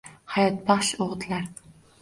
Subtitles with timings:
[0.37, 1.47] Hayotbaxsh o‘gitlar.